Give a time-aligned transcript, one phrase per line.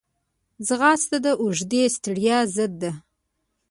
[0.67, 2.91] ځغاسته د اوږدې ستړیا ضد ده